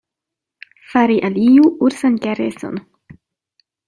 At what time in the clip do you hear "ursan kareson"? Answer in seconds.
1.89-2.81